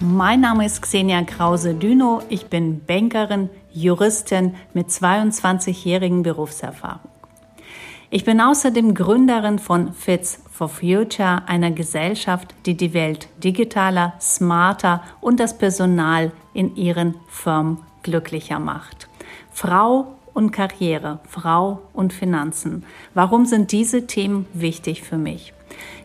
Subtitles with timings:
[0.00, 2.20] Mein Name ist Xenia Krause-Düno.
[2.28, 7.08] Ich bin Bankerin, Juristin mit 22-jährigen Berufserfahrung.
[8.10, 15.00] Ich bin außerdem Gründerin von Fits for Future, einer Gesellschaft, die die Welt digitaler, smarter
[15.20, 19.08] und das Personal in ihren Firmen glücklicher macht.
[19.52, 22.84] Frau und Karriere, Frau und Finanzen.
[23.14, 25.54] Warum sind diese Themen wichtig für mich?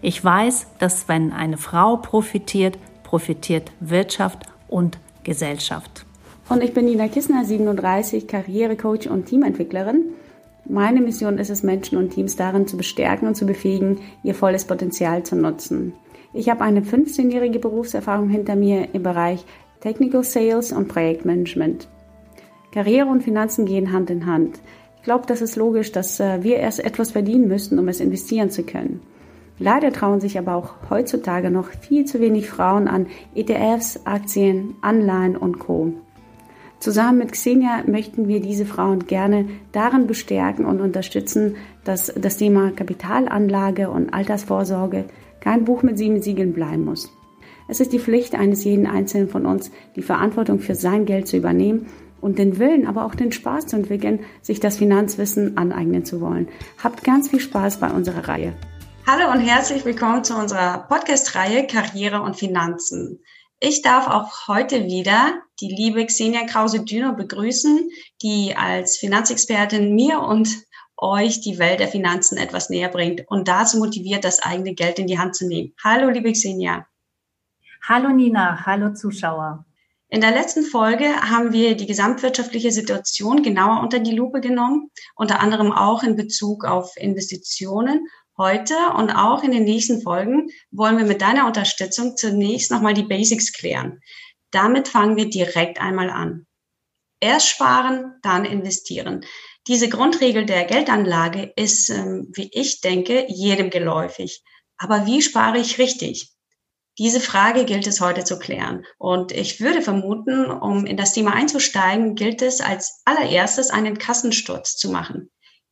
[0.02, 2.78] Ich weiß, dass wenn eine Frau profitiert,
[3.10, 6.06] profitiert Wirtschaft und Gesellschaft.
[6.48, 10.14] Und ich bin Nina Kissner, 37, Karrierecoach und Teamentwicklerin.
[10.66, 14.66] Meine Mission ist es, Menschen und Teams darin zu bestärken und zu befähigen, ihr volles
[14.66, 15.94] Potenzial zu nutzen.
[16.34, 19.44] Ich habe eine 15-jährige Berufserfahrung hinter mir im Bereich
[19.82, 21.88] Technical Sales und Projektmanagement.
[22.72, 24.60] Karriere und Finanzen gehen Hand in Hand.
[24.98, 28.52] Ich glaube, das ist logisch, dass äh, wir erst etwas verdienen müssen, um es investieren
[28.52, 29.02] zu können.
[29.60, 35.36] Leider trauen sich aber auch heutzutage noch viel zu wenig Frauen an ETFs, Aktien, Anleihen
[35.36, 35.94] und Co.
[36.80, 42.72] Zusammen mit Xenia möchten wir diese Frauen gerne darin bestärken und unterstützen, dass das Thema
[42.72, 45.04] Kapitalanlage und Altersvorsorge
[45.42, 47.12] kein Buch mit sieben Siegeln bleiben muss.
[47.68, 51.36] Es ist die Pflicht eines jeden Einzelnen von uns, die Verantwortung für sein Geld zu
[51.36, 51.88] übernehmen
[52.22, 56.48] und den Willen, aber auch den Spaß zu entwickeln, sich das Finanzwissen aneignen zu wollen.
[56.82, 58.54] Habt ganz viel Spaß bei unserer Reihe.
[59.12, 63.24] Hallo und herzlich willkommen zu unserer Podcast-Reihe Karriere und Finanzen.
[63.60, 67.90] Ich darf auch heute wieder die liebe Xenia Krause-Düno begrüßen,
[68.22, 70.56] die als Finanzexpertin mir und
[70.96, 75.08] euch die Welt der Finanzen etwas näher bringt und dazu motiviert, das eigene Geld in
[75.08, 75.74] die Hand zu nehmen.
[75.84, 76.86] Hallo, liebe Xenia.
[77.82, 79.66] Hallo Nina, hallo Zuschauer.
[80.12, 85.40] In der letzten Folge haben wir die gesamtwirtschaftliche Situation genauer unter die Lupe genommen, unter
[85.40, 88.08] anderem auch in Bezug auf Investitionen.
[88.40, 93.04] Heute und auch in den nächsten Folgen wollen wir mit deiner Unterstützung zunächst nochmal die
[93.04, 94.00] Basics klären.
[94.52, 96.48] Damit fangen wir direkt einmal an.
[97.20, 99.26] Erst sparen, dann investieren.
[99.68, 104.42] Diese Grundregel der Geldanlage ist, ähm, wie ich denke, jedem geläufig.
[104.78, 106.32] Aber wie spare ich richtig?
[106.98, 108.86] Diese Frage gilt es heute zu klären.
[108.98, 114.78] Und ich würde vermuten, um in das Thema einzusteigen, gilt es als allererstes einen Kassensturz
[114.78, 115.30] zu machen.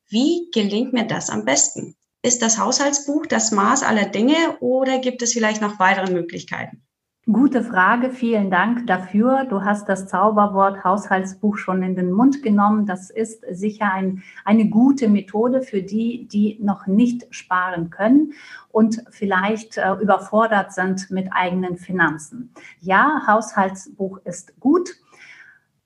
[0.09, 1.96] Wie gelingt mir das am besten?
[2.23, 6.81] Ist das Haushaltsbuch das Maß aller Dinge oder gibt es vielleicht noch weitere Möglichkeiten?
[7.29, 9.43] Gute Frage, vielen Dank dafür.
[9.43, 12.85] Du hast das Zauberwort Haushaltsbuch schon in den Mund genommen.
[12.85, 18.31] Das ist sicher ein, eine gute Methode für die, die noch nicht sparen können
[18.69, 22.53] und vielleicht äh, überfordert sind mit eigenen Finanzen.
[22.79, 24.91] Ja, Haushaltsbuch ist gut.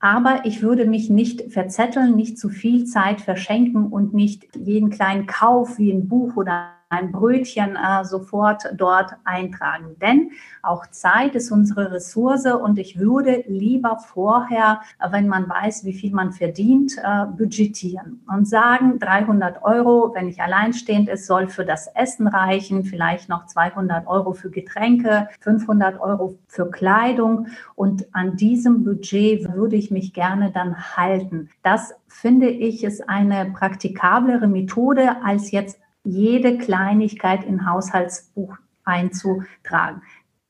[0.01, 5.28] Aber ich würde mich nicht verzetteln, nicht zu viel Zeit verschenken und nicht jeden kleinen
[5.28, 9.96] Kauf wie ein Buch oder ein Brötchen äh, sofort dort eintragen.
[10.02, 10.31] Denn
[10.62, 16.13] auch Zeit ist unsere Ressource und ich würde lieber vorher, wenn man weiß, wie viel
[16.13, 21.88] man verdient, äh, budgetieren und sagen, 300 Euro, wenn ich alleinstehend ist, soll für das
[21.88, 28.84] Essen reichen, vielleicht noch 200 Euro für Getränke, 500 Euro für Kleidung und an diesem
[28.84, 31.50] Budget würde ich mich gerne dann halten.
[31.63, 40.01] Das finde ich ist eine praktikablere Methode als jetzt jede Kleinigkeit in Haushaltsbuch einzutragen.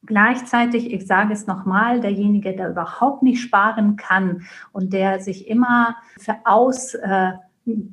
[0.03, 5.95] Gleichzeitig, ich sage es nochmal, derjenige, der überhaupt nicht sparen kann und der sich immer
[6.19, 7.33] für aus äh,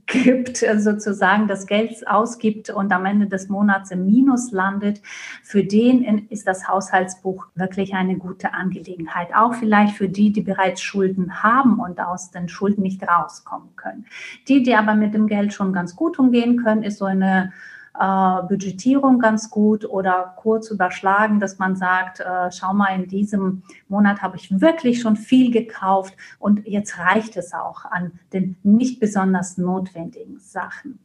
[0.06, 5.02] gibt, sozusagen das Geld ausgibt und am Ende des Monats im Minus landet,
[5.42, 9.28] für den ist das Haushaltsbuch wirklich eine gute Angelegenheit.
[9.34, 14.06] Auch vielleicht für die, die bereits Schulden haben und aus den Schulden nicht rauskommen können.
[14.48, 17.52] Die, die aber mit dem Geld schon ganz gut umgehen können, ist so eine
[17.98, 23.62] äh, Budgetierung ganz gut oder kurz überschlagen, dass man sagt, äh, schau mal, in diesem
[23.88, 29.00] Monat habe ich wirklich schon viel gekauft und jetzt reicht es auch an den nicht
[29.00, 31.00] besonders notwendigen Sachen.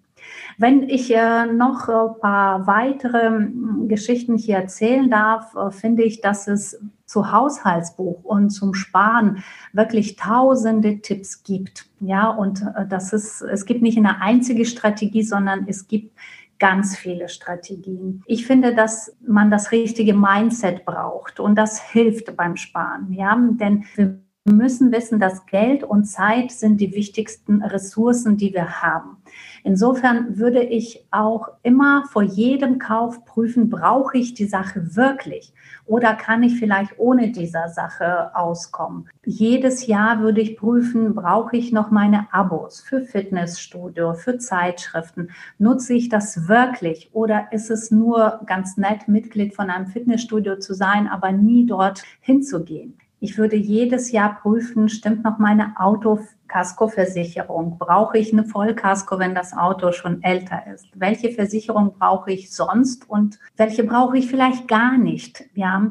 [0.57, 6.21] Wenn ich äh, noch ein paar weitere hm, Geschichten hier erzählen darf, äh, finde ich,
[6.21, 11.87] dass es zu Haushaltsbuch und zum Sparen wirklich tausende Tipps gibt.
[11.99, 16.17] Ja, und das ist, es gibt nicht eine einzige Strategie, sondern es gibt
[16.63, 18.23] ganz viele Strategien.
[18.25, 23.11] Ich finde, dass man das richtige Mindset braucht und das hilft beim Sparen.
[23.11, 28.81] Ja, denn wir müssen wissen, dass Geld und Zeit sind die wichtigsten Ressourcen, die wir
[28.81, 29.17] haben.
[29.63, 35.53] Insofern würde ich auch immer vor jedem Kauf prüfen, brauche ich die Sache wirklich
[35.85, 39.09] oder kann ich vielleicht ohne dieser Sache auskommen.
[39.25, 45.29] Jedes Jahr würde ich prüfen, brauche ich noch meine Abos für Fitnessstudio, für Zeitschriften.
[45.57, 50.73] Nutze ich das wirklich oder ist es nur ganz nett, Mitglied von einem Fitnessstudio zu
[50.73, 52.97] sein, aber nie dort hinzugehen?
[53.23, 57.77] Ich würde jedes Jahr prüfen, stimmt noch meine Autokaskoversicherung?
[57.79, 60.87] Brauche ich eine Vollkasko, wenn das Auto schon älter ist?
[60.93, 65.45] Welche Versicherung brauche ich sonst und welche brauche ich vielleicht gar nicht?
[65.55, 65.89] Ja,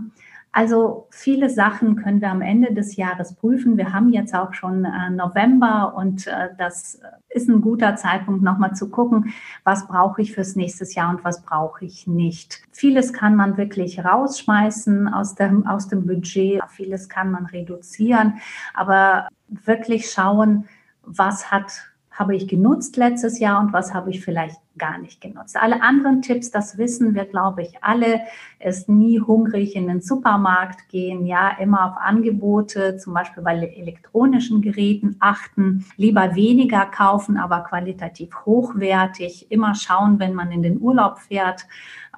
[0.55, 3.79] also viele Sachen können wir am Ende des Jahres prüfen.
[3.79, 7.01] Wir haben jetzt auch schon äh, November und äh, das
[7.31, 9.33] ist ein guter Zeitpunkt, nochmal zu gucken,
[9.65, 12.63] was brauche ich fürs nächste Jahr und was brauche ich nicht.
[12.71, 18.35] Vieles kann man wirklich rausschmeißen aus dem, aus dem Budget, vieles kann man reduzieren,
[18.75, 20.67] aber wirklich schauen,
[21.03, 25.57] was hat habe ich genutzt letztes Jahr und was habe ich vielleicht gar nicht genutzt.
[25.57, 28.21] Alle anderen Tipps, das wissen wir, glaube ich, alle,
[28.59, 34.63] ist nie hungrig in den Supermarkt gehen, ja, immer auf Angebote, zum Beispiel bei elektronischen
[34.63, 41.19] Geräten achten, lieber weniger kaufen, aber qualitativ hochwertig, immer schauen, wenn man in den Urlaub
[41.19, 41.67] fährt,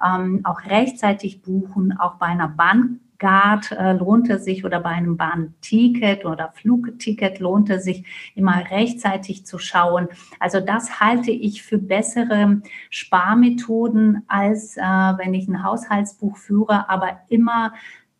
[0.05, 4.89] ähm, auch rechtzeitig buchen, auch bei einer Bank Guard äh, lohnt es sich oder bei
[4.89, 10.07] einem Bahnticket oder Flugticket lohnt es sich immer rechtzeitig zu schauen.
[10.39, 17.21] Also das halte ich für bessere Sparmethoden, als äh, wenn ich ein Haushaltsbuch führe, aber
[17.29, 17.73] immer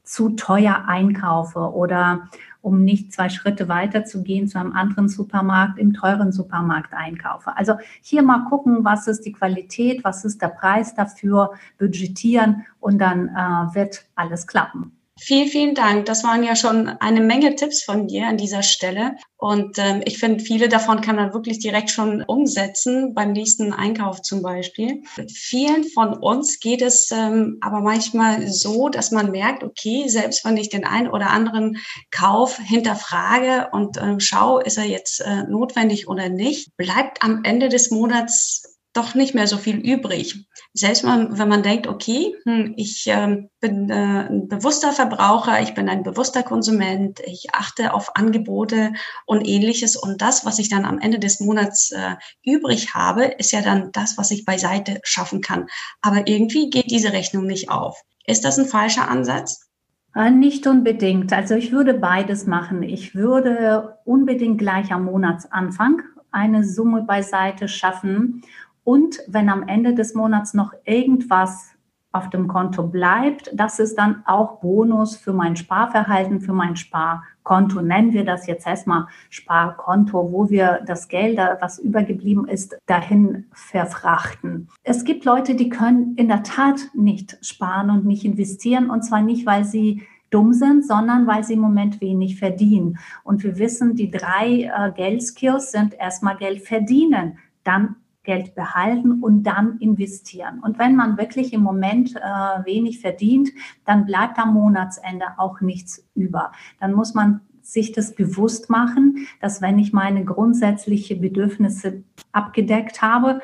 [0.03, 2.30] zu teuer einkaufe oder
[2.65, 7.56] um nicht zwei Schritte weiter zu gehen zu einem anderen Supermarkt, im teuren Supermarkt einkaufe.
[7.56, 12.97] Also hier mal gucken, was ist die Qualität, was ist der Preis dafür, budgetieren und
[12.97, 14.91] dann äh, wird alles klappen.
[15.25, 16.06] Vielen, vielen Dank.
[16.06, 19.16] Das waren ja schon eine Menge Tipps von dir an dieser Stelle.
[19.38, 24.22] Und ähm, ich finde, viele davon kann man wirklich direkt schon umsetzen, beim nächsten Einkauf
[24.22, 25.01] zum Beispiel.
[25.18, 30.45] Mit vielen von uns geht es ähm, aber manchmal so, dass man merkt, okay, selbst
[30.45, 31.77] wenn ich den einen oder anderen
[32.12, 37.69] Kauf hinterfrage und ähm, schaue, ist er jetzt äh, notwendig oder nicht, bleibt am Ende
[37.69, 40.45] des Monats doch nicht mehr so viel übrig.
[40.77, 45.74] Selbst mal, wenn man denkt, okay, hm, ich äh, bin äh, ein bewusster Verbraucher, ich
[45.74, 48.92] bin ein bewusster Konsument, ich achte auf Angebote
[49.25, 49.95] und ähnliches.
[49.95, 53.94] Und das, was ich dann am Ende des Monats äh, übrig habe, ist ja dann
[53.94, 55.68] das, was ich beiseite schaffen kann.
[56.01, 58.01] Aber irgendwie geht diese Rechnung nicht auf.
[58.27, 59.69] Ist das ein falscher Ansatz?
[60.13, 61.31] Äh, nicht unbedingt.
[61.31, 62.83] Also ich würde beides machen.
[62.83, 66.01] Ich würde unbedingt gleich am Monatsanfang
[66.31, 68.42] eine Summe beiseite schaffen
[68.85, 71.71] und wenn am Ende des Monats noch irgendwas
[72.11, 77.81] auf dem Konto bleibt, das ist dann auch Bonus für mein Sparverhalten, für mein Sparkonto.
[77.81, 84.69] Nennen wir das jetzt erstmal Sparkonto, wo wir das Geld, was übergeblieben ist, dahin verfrachten.
[84.83, 88.91] Es gibt Leute, die können in der Tat nicht sparen und nicht investieren.
[88.91, 92.99] Und zwar nicht, weil sie dumm sind, sondern weil sie im Moment wenig verdienen.
[93.23, 97.95] Und wir wissen, die drei äh, Geldskills sind erstmal Geld verdienen, dann
[98.25, 100.60] Geld behalten und dann investieren.
[100.62, 102.19] Und wenn man wirklich im Moment äh,
[102.66, 103.51] wenig verdient,
[103.86, 106.51] dann bleibt am Monatsende auch nichts über.
[106.80, 113.42] Dann muss man sich das bewusst machen, dass wenn ich meine grundsätzlichen Bedürfnisse abgedeckt habe,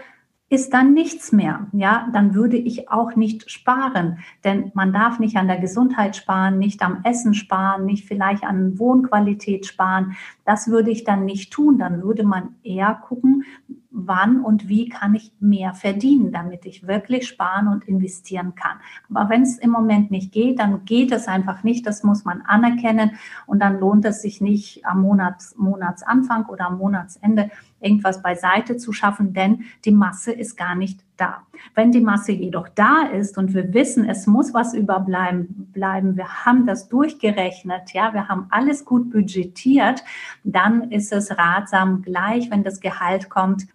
[0.51, 1.67] ist dann nichts mehr.
[1.71, 6.59] Ja, dann würde ich auch nicht sparen, denn man darf nicht an der Gesundheit sparen,
[6.59, 10.17] nicht am Essen sparen, nicht vielleicht an Wohnqualität sparen.
[10.43, 11.77] Das würde ich dann nicht tun.
[11.77, 13.45] Dann würde man eher gucken,
[13.91, 18.77] wann und wie kann ich mehr verdienen, damit ich wirklich sparen und investieren kann.
[19.13, 21.85] Aber wenn es im Moment nicht geht, dann geht es einfach nicht.
[21.85, 23.11] Das muss man anerkennen
[23.45, 27.51] und dann lohnt es sich nicht am Monats, Monatsanfang oder am Monatsende
[27.81, 31.43] irgendwas beiseite zu schaffen, denn die Masse ist gar nicht da.
[31.75, 36.45] Wenn die Masse jedoch da ist und wir wissen, es muss was überbleiben, bleiben, wir
[36.45, 40.03] haben das durchgerechnet, ja, wir haben alles gut budgetiert,
[40.43, 43.67] dann ist es ratsam gleich, wenn das Gehalt kommt,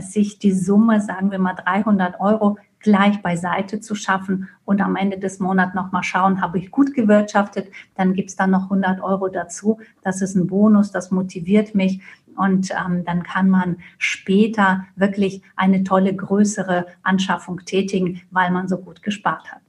[0.00, 5.18] sich die Summe, sagen wir mal 300 Euro, gleich beiseite zu schaffen und am Ende
[5.18, 9.28] des Monats nochmal schauen, habe ich gut gewirtschaftet, dann gibt es dann noch 100 Euro
[9.28, 9.78] dazu.
[10.02, 12.00] Das ist ein Bonus, das motiviert mich
[12.36, 18.78] und ähm, dann kann man später wirklich eine tolle größere Anschaffung tätigen, weil man so
[18.78, 19.60] gut gespart hat.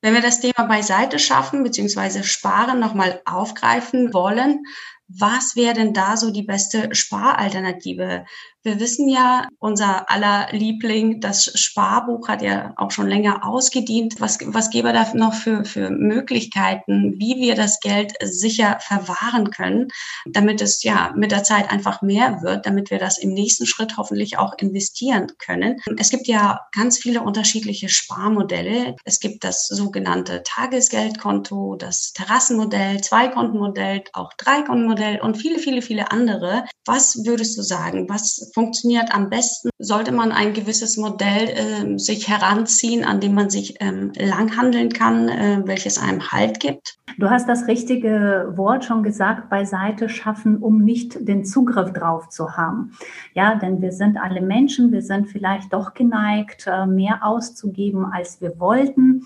[0.00, 2.22] Wenn wir das Thema beiseite schaffen bzw.
[2.22, 4.64] sparen nochmal aufgreifen wollen,
[5.08, 8.26] was wäre denn da so die beste Sparalternative
[8.64, 14.20] Wir wissen ja, unser aller Liebling, das Sparbuch hat ja auch schon länger ausgedient.
[14.20, 19.88] Was, was gäbe da noch für, für Möglichkeiten, wie wir das Geld sicher verwahren können,
[20.26, 23.96] damit es ja mit der Zeit einfach mehr wird, damit wir das im nächsten Schritt
[23.96, 25.76] hoffentlich auch investieren können.
[25.96, 28.96] Es gibt ja ganz viele unterschiedliche Sparmodelle.
[29.04, 36.64] Es gibt das sogenannte Tagesgeldkonto, das Terrassenmodell, Zweikontenmodell, auch Dreikontenmodell und viele, viele, viele andere.
[36.84, 38.08] Was würdest du sagen?
[38.08, 39.70] Was funktioniert am besten?
[39.78, 45.28] Sollte man ein gewisses Modell äh, sich heranziehen, an dem man sich ähm, langhandeln kann,
[45.28, 46.98] äh, welches einem Halt gibt?
[47.18, 52.56] Du hast das richtige Wort schon gesagt, beiseite schaffen, um nicht den Zugriff drauf zu
[52.56, 52.96] haben.
[53.32, 58.40] Ja, denn wir sind alle Menschen, wir sind vielleicht doch geneigt, äh, mehr auszugeben, als
[58.40, 59.24] wir wollten.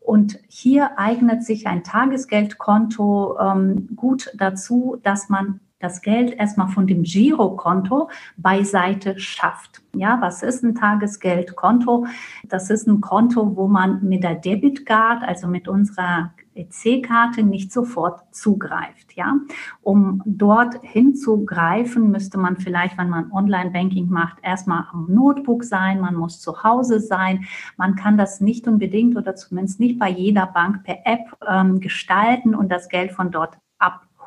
[0.00, 6.86] Und hier eignet sich ein Tagesgeldkonto ähm, gut dazu, dass man das Geld erstmal von
[6.86, 9.82] dem Girokonto beiseite schafft.
[9.94, 12.06] Ja, was ist ein Tagesgeldkonto?
[12.48, 18.22] Das ist ein Konto, wo man mit der Debitcard, also mit unserer EC-Karte nicht sofort
[18.34, 19.14] zugreift.
[19.14, 19.36] Ja,
[19.82, 26.00] um dort hinzugreifen, müsste man vielleicht, wenn man Online-Banking macht, erstmal am Notebook sein.
[26.00, 27.44] Man muss zu Hause sein.
[27.76, 32.54] Man kann das nicht unbedingt oder zumindest nicht bei jeder Bank per App ähm, gestalten
[32.54, 33.58] und das Geld von dort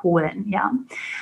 [0.05, 0.47] holen.
[0.47, 0.71] Ja.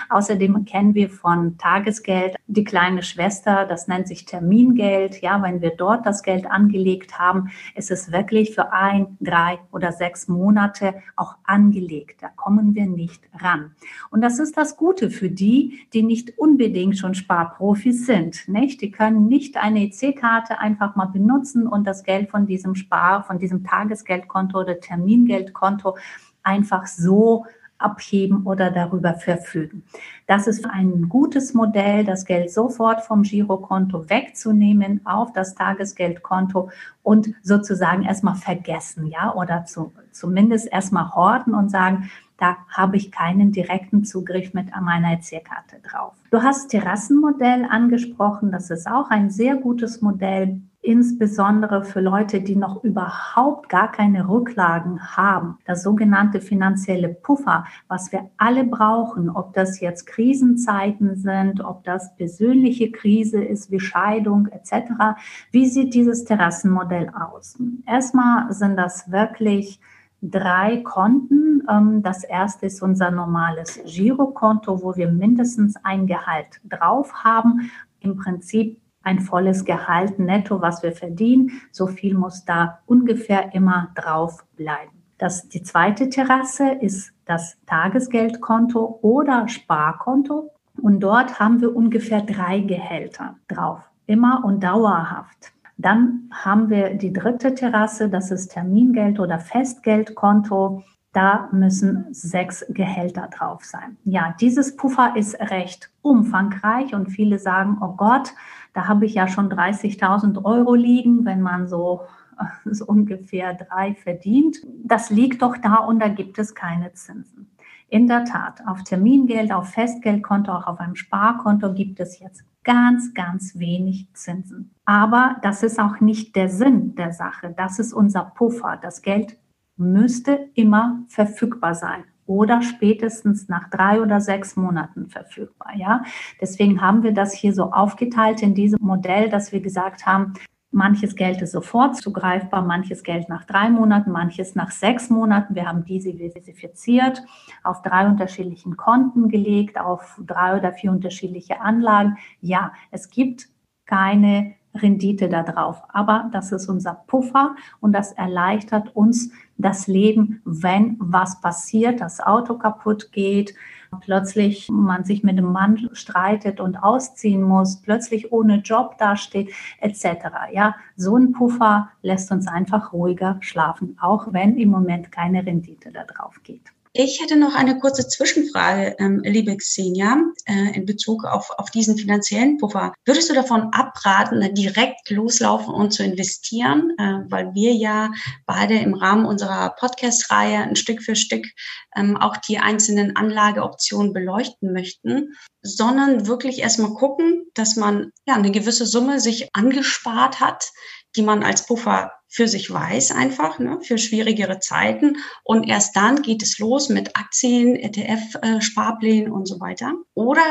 [0.10, 5.22] Außerdem kennen wir von Tagesgeld die kleine Schwester, das nennt sich Termingeld.
[5.22, 9.92] Ja, wenn wir dort das Geld angelegt haben, ist es wirklich für ein, drei oder
[9.92, 12.22] sechs Monate auch angelegt.
[12.22, 13.72] Da kommen wir nicht ran.
[14.12, 18.48] Und das ist das Gute für die, die nicht unbedingt schon Sparprofis sind.
[18.50, 18.82] Nicht?
[18.82, 23.40] Die können nicht eine EC-Karte einfach mal benutzen und das Geld von diesem Spar, von
[23.40, 25.96] diesem Tagesgeldkonto oder Termingeldkonto
[26.44, 27.46] einfach so
[27.77, 29.84] abheben oder darüber verfügen.
[30.27, 36.70] Das ist ein gutes Modell, das Geld sofort vom Girokonto wegzunehmen auf das Tagesgeldkonto
[37.01, 43.12] und sozusagen erstmal vergessen, ja, oder zu, zumindest erstmal horten und sagen, da habe ich
[43.12, 46.13] keinen direkten Zugriff mit meiner EC-Karte drauf.
[46.32, 52.56] Du hast Terrassenmodell angesprochen, das ist auch ein sehr gutes Modell insbesondere für Leute, die
[52.56, 55.58] noch überhaupt gar keine Rücklagen haben.
[55.66, 62.16] Das sogenannte finanzielle Puffer, was wir alle brauchen, ob das jetzt Krisenzeiten sind, ob das
[62.16, 65.16] persönliche Krise ist wie Scheidung etc.
[65.52, 67.58] Wie sieht dieses Terrassenmodell aus?
[67.88, 69.80] Erstmal sind das wirklich
[70.22, 71.63] drei Konten.
[71.70, 77.72] Ähm, das erste ist unser normales Girokonto, wo wir mindestens ein Gehalt drauf haben.
[78.02, 81.51] Im Prinzip ein volles Gehalt netto, was wir verdienen.
[81.72, 85.03] So viel muss da ungefähr immer drauf bleiben.
[85.17, 90.50] Das, die zweite Terrasse ist das Tagesgeldkonto oder Sparkonto.
[90.81, 95.53] Und dort haben wir ungefähr drei Gehälter drauf, immer und dauerhaft.
[95.77, 100.83] Dann haben wir die dritte Terrasse, das ist Termingeld oder Festgeldkonto.
[101.13, 103.98] Da müssen sechs Gehälter drauf sein.
[104.03, 108.33] Ja, dieses Puffer ist recht umfangreich und viele sagen, oh Gott,
[108.74, 112.01] da habe ich ja schon 30.000 Euro liegen, wenn man so,
[112.65, 114.58] so ungefähr drei verdient.
[114.84, 117.50] Das liegt doch da und da gibt es keine Zinsen.
[117.88, 123.13] In der Tat, auf Termingeld, auf Festgeldkonto, auch auf einem Sparkonto gibt es jetzt ganz,
[123.13, 124.72] ganz wenig Zinsen.
[124.86, 127.53] Aber das ist auch nicht der Sinn der Sache.
[127.56, 128.80] Das ist unser Puffer.
[128.82, 129.38] Das Geld
[129.77, 135.75] müsste immer verfügbar sein oder spätestens nach drei oder sechs Monaten verfügbar.
[135.75, 136.03] Ja,
[136.39, 140.34] deswegen haben wir das hier so aufgeteilt in diesem Modell, dass wir gesagt haben,
[140.74, 145.56] manches Geld ist sofort zugreifbar, manches Geld nach drei Monaten, manches nach sechs Monaten.
[145.56, 147.24] Wir haben diese diversifiziert,
[147.63, 152.18] auf drei unterschiedlichen Konten gelegt, auf drei oder vier unterschiedliche Anlagen.
[152.42, 153.48] Ja, es gibt
[153.86, 155.82] keine Rendite da drauf.
[155.89, 162.20] Aber das ist unser Puffer und das erleichtert uns das Leben, wenn was passiert, das
[162.20, 163.53] Auto kaputt geht,
[164.01, 170.06] plötzlich man sich mit dem Mann streitet und ausziehen muss, plötzlich ohne Job dasteht, etc.
[170.51, 175.92] Ja, so ein Puffer lässt uns einfach ruhiger schlafen, auch wenn im Moment keine Rendite
[175.92, 176.73] da drauf geht.
[176.95, 181.97] Ich hätte noch eine kurze Zwischenfrage, ähm, liebe Xenia, äh, in Bezug auf, auf diesen
[181.97, 182.93] finanziellen Puffer.
[183.03, 188.12] Würdest du davon abraten, direkt loslaufen und zu investieren, äh, weil wir ja
[188.45, 191.47] beide im Rahmen unserer Podcast-Reihe ein Stück für Stück
[191.95, 195.33] ähm, auch die einzelnen Anlageoptionen beleuchten möchten,
[195.63, 200.69] sondern wirklich erstmal gucken, dass man ja eine gewisse Summe sich angespart hat,
[201.15, 205.18] die man als Puffer für sich weiß einfach, ne, für schwierigere Zeiten.
[205.44, 209.94] Und erst dann geht es los mit Aktien, ETF-Sparplänen äh, und so weiter.
[210.16, 210.42] Oder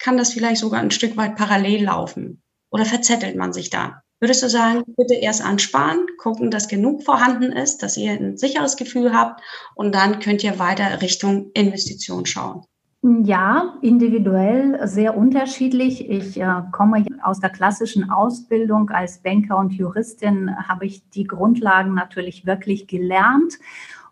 [0.00, 2.42] kann das vielleicht sogar ein Stück weit parallel laufen?
[2.72, 4.02] Oder verzettelt man sich da?
[4.20, 8.76] Würdest du sagen, bitte erst ansparen, gucken, dass genug vorhanden ist, dass ihr ein sicheres
[8.76, 9.40] Gefühl habt
[9.76, 12.64] und dann könnt ihr weiter Richtung Investition schauen?
[13.02, 16.10] Ja, individuell sehr unterschiedlich.
[16.10, 21.94] Ich äh, komme aus der klassischen Ausbildung als Banker und Juristin, habe ich die Grundlagen
[21.94, 23.58] natürlich wirklich gelernt.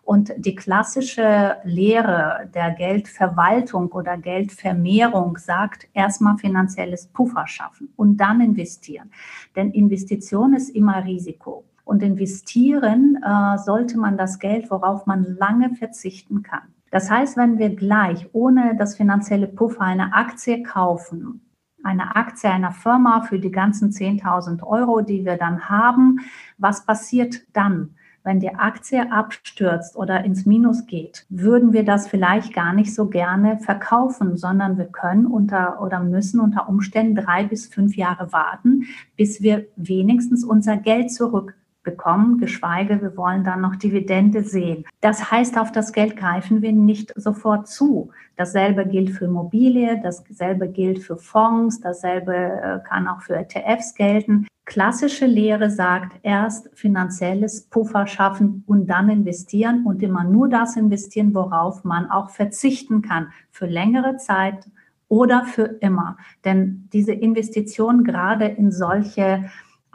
[0.03, 8.39] Und die klassische Lehre der Geldverwaltung oder Geldvermehrung sagt, erstmal finanzielles Puffer schaffen und dann
[8.39, 9.11] investieren.
[9.57, 11.65] Denn Investition ist immer Risiko.
[11.83, 16.73] Und investieren äh, sollte man das Geld, worauf man lange verzichten kann.
[16.91, 21.41] Das heißt, wenn wir gleich ohne das finanzielle Puffer eine Aktie kaufen,
[21.83, 26.19] eine Aktie einer Firma für die ganzen 10.000 Euro, die wir dann haben,
[26.57, 27.95] was passiert dann?
[28.23, 33.07] Wenn die Aktie abstürzt oder ins Minus geht, würden wir das vielleicht gar nicht so
[33.07, 38.83] gerne verkaufen, sondern wir können unter oder müssen unter Umständen drei bis fünf Jahre warten,
[39.15, 41.55] bis wir wenigstens unser Geld zurück
[41.87, 44.83] bekommen, geschweige, wir wollen dann noch Dividende sehen.
[44.99, 48.11] Das heißt, auf das Geld greifen wir nicht sofort zu.
[48.35, 54.47] Dasselbe gilt für Immobilie, dasselbe gilt für Fonds, dasselbe äh, kann auch für ETFs gelten.
[54.65, 61.33] Klassische Lehre sagt, erst finanzielles Puffer schaffen und dann investieren und immer nur das investieren,
[61.33, 64.67] worauf man auch verzichten kann für längere Zeit
[65.07, 66.17] oder für immer.
[66.43, 69.45] Denn diese Investitionen gerade in solche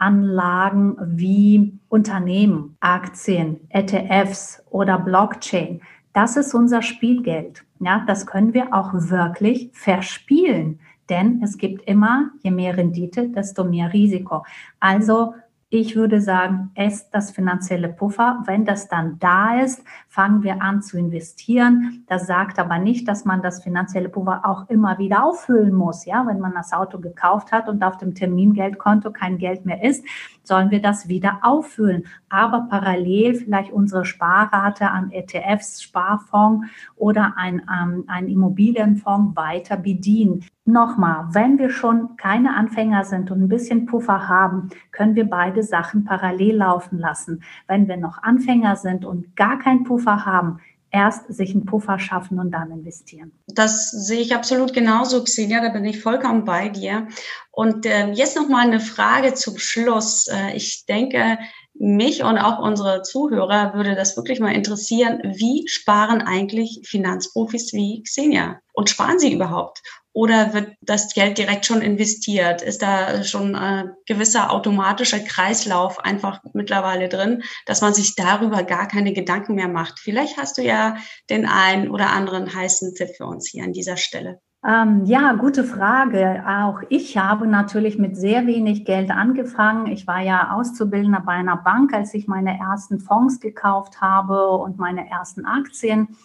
[0.03, 5.81] Anlagen wie Unternehmen, Aktien, ETFs oder Blockchain.
[6.11, 7.63] Das ist unser Spielgeld.
[7.79, 10.79] Ja, das können wir auch wirklich verspielen,
[11.09, 14.43] denn es gibt immer, je mehr Rendite, desto mehr Risiko.
[14.81, 15.35] Also
[15.75, 18.43] ich würde sagen, es das finanzielle Puffer.
[18.45, 22.03] Wenn das dann da ist, fangen wir an zu investieren.
[22.07, 26.05] Das sagt aber nicht, dass man das finanzielle Puffer auch immer wieder auffüllen muss.
[26.05, 30.05] Ja, wenn man das Auto gekauft hat und auf dem Termingeldkonto kein Geld mehr ist,
[30.43, 32.05] sollen wir das wieder auffüllen.
[32.29, 40.45] Aber parallel vielleicht unsere Sparrate an ETFs, Sparfonds oder ein, ähm, ein Immobilienfonds weiter bedienen.
[40.65, 45.61] Nochmal, wenn wir schon keine Anfänger sind und ein bisschen Puffer haben, können wir beide
[45.61, 47.43] Sachen parallel laufen lassen.
[47.67, 50.59] Wenn wir noch Anfänger sind und gar keinen Puffer haben,
[50.93, 53.33] erst sich einen Puffer schaffen und dann investieren.
[53.47, 57.07] Das sehe ich absolut genauso, Xenia, da bin ich vollkommen bei dir.
[57.51, 60.27] Und äh, jetzt noch mal eine Frage zum Schluss.
[60.27, 61.39] Äh, ich denke,
[61.73, 65.19] mich und auch unsere Zuhörer würde das wirklich mal interessieren.
[65.23, 68.59] Wie sparen eigentlich Finanzprofis wie Xenia?
[68.73, 69.81] Und sparen sie überhaupt?
[70.13, 72.61] Oder wird das Geld direkt schon investiert?
[72.61, 78.87] Ist da schon ein gewisser automatischer Kreislauf einfach mittlerweile drin, dass man sich darüber gar
[78.87, 79.99] keine Gedanken mehr macht?
[79.99, 80.97] Vielleicht hast du ja
[81.31, 84.39] den einen oder anderen heißen Tipp für uns hier an dieser Stelle.
[84.65, 86.41] Ähm, ja, gute Frage.
[86.47, 89.87] Auch ich habe natürlich mit sehr wenig Geld angefangen.
[89.87, 94.79] Ich war ja Auszubildender bei einer Bank, als ich meine ersten Fonds gekauft habe und
[94.79, 96.15] meine ersten Aktien.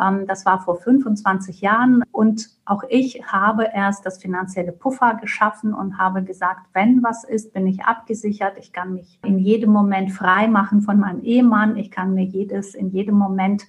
[0.00, 2.04] Ähm, das war vor 25 Jahren.
[2.12, 7.52] Und auch ich habe erst das finanzielle Puffer geschaffen und habe gesagt, wenn was ist,
[7.52, 8.58] bin ich abgesichert.
[8.58, 11.76] Ich kann mich in jedem Moment frei machen von meinem Ehemann.
[11.76, 13.64] Ich kann mir jedes, in jedem Moment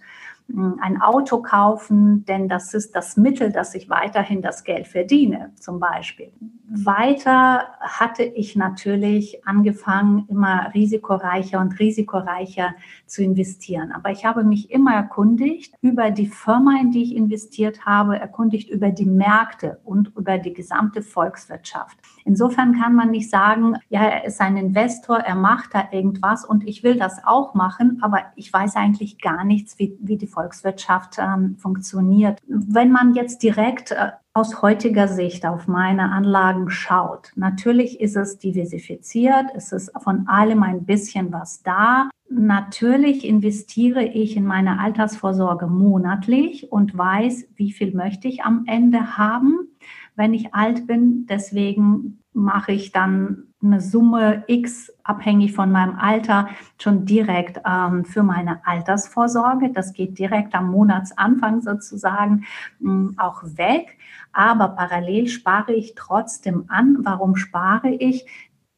[0.55, 5.79] ein Auto kaufen, denn das ist das Mittel, dass ich weiterhin das Geld verdiene, zum
[5.79, 6.31] Beispiel.
[6.71, 12.75] Weiter hatte ich natürlich angefangen, immer risikoreicher und risikoreicher
[13.07, 13.91] zu investieren.
[13.91, 18.69] Aber ich habe mich immer erkundigt über die Firma, in die ich investiert habe, erkundigt
[18.69, 21.97] über die Märkte und über die gesamte Volkswirtschaft.
[22.23, 26.67] Insofern kann man nicht sagen, ja, er ist ein Investor, er macht da irgendwas und
[26.67, 31.17] ich will das auch machen, aber ich weiß eigentlich gar nichts, wie, wie die Volkswirtschaft
[31.17, 32.39] ähm, funktioniert.
[32.47, 38.37] Wenn man jetzt direkt äh, aus heutiger Sicht auf meine Anlagen schaut, natürlich ist es
[38.37, 42.09] diversifiziert, es ist von allem ein bisschen was da.
[42.29, 49.17] Natürlich investiere ich in meine Altersvorsorge monatlich und weiß, wie viel möchte ich am Ende
[49.17, 49.67] haben,
[50.15, 51.25] wenn ich alt bin.
[51.27, 56.47] Deswegen mache ich dann eine Summe X abhängig von meinem Alter
[56.77, 59.71] schon direkt ähm, für meine Altersvorsorge.
[59.71, 62.45] Das geht direkt am Monatsanfang sozusagen
[62.79, 63.97] mh, hm, auch weg.
[64.31, 66.99] Aber parallel spare ich trotzdem an.
[67.01, 68.25] Warum spare ich?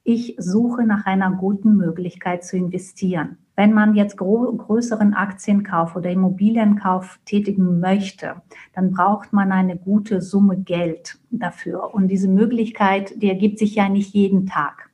[0.04, 3.38] Ich suche nach einer guten Möglichkeit zu investieren.
[3.62, 8.42] Wenn man jetzt größeren Aktienkauf oder Immobilienkauf tätigen möchte,
[8.74, 11.94] dann braucht man eine gute Summe Geld dafür.
[11.94, 14.90] Und diese Möglichkeit, die ergibt sich ja nicht jeden Tag.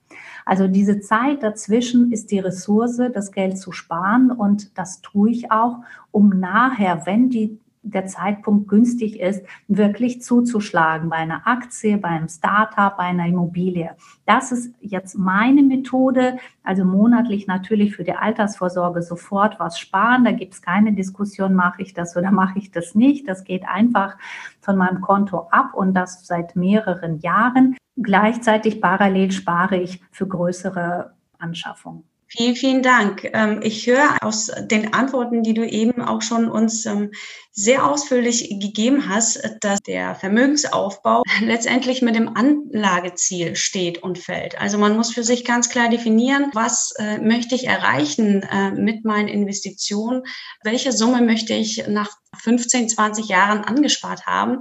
[0.45, 4.31] Also diese Zeit dazwischen ist die Ressource, das Geld zu sparen.
[4.31, 5.77] Und das tue ich auch,
[6.11, 12.27] um nachher, wenn die der Zeitpunkt günstig ist, wirklich zuzuschlagen bei einer Aktie, bei einem
[12.27, 13.95] Startup, bei einer Immobilie.
[14.25, 20.25] Das ist jetzt meine Methode, also monatlich natürlich für die Altersvorsorge sofort was sparen.
[20.25, 23.27] Da gibt es keine Diskussion, mache ich das oder mache ich das nicht.
[23.27, 24.17] Das geht einfach
[24.61, 27.77] von meinem Konto ab und das seit mehreren Jahren.
[27.95, 32.03] Gleichzeitig parallel spare ich für größere Anschaffungen.
[32.29, 33.29] Vielen, vielen Dank.
[33.33, 37.11] Ähm, ich höre aus den Antworten, die du eben auch schon uns ähm,
[37.53, 44.59] sehr ausführlich gegeben hast, dass der Vermögensaufbau letztendlich mit dem Anlageziel steht und fällt.
[44.59, 49.05] Also man muss für sich ganz klar definieren, was äh, möchte ich erreichen äh, mit
[49.05, 50.23] meinen Investitionen,
[50.63, 54.59] welche Summe möchte ich nach 15, 20 Jahren angespart haben.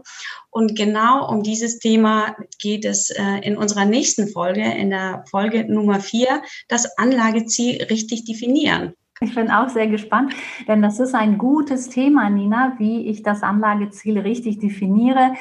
[0.50, 5.64] Und genau um dieses Thema geht es äh, in unserer nächsten Folge, in der Folge
[5.72, 8.94] Nummer vier, das Anlageziel richtig definieren.
[9.20, 10.34] Ich bin auch sehr gespannt,
[10.68, 15.32] denn das ist ein gutes Thema, Nina, wie ich das Anlageziel richtig definiere.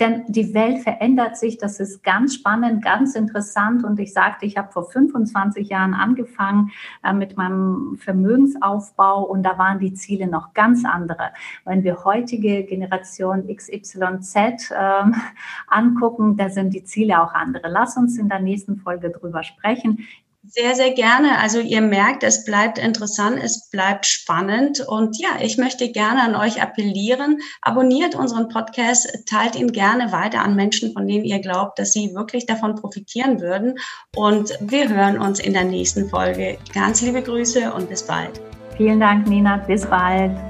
[0.00, 3.84] Denn die Welt verändert sich, das ist ganz spannend, ganz interessant.
[3.84, 6.72] Und ich sagte, ich habe vor 25 Jahren angefangen
[7.04, 11.30] äh, mit meinem Vermögensaufbau und da waren die Ziele noch ganz andere.
[11.64, 14.74] Wenn wir heutige Generation XYZ äh,
[15.68, 17.68] angucken, da sind die Ziele auch andere.
[17.68, 20.04] Lass uns in der nächsten Folge drüber sprechen.
[20.52, 21.38] Sehr, sehr gerne.
[21.38, 24.80] Also ihr merkt, es bleibt interessant, es bleibt spannend.
[24.80, 27.38] Und ja, ich möchte gerne an euch appellieren.
[27.62, 32.14] Abonniert unseren Podcast, teilt ihn gerne weiter an Menschen, von denen ihr glaubt, dass sie
[32.14, 33.78] wirklich davon profitieren würden.
[34.16, 36.58] Und wir hören uns in der nächsten Folge.
[36.74, 38.40] Ganz liebe Grüße und bis bald.
[38.76, 39.58] Vielen Dank, Nina.
[39.58, 40.49] Bis bald.